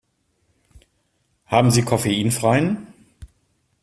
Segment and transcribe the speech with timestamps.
[1.45, 2.87] Haben Sie koffeinfreien?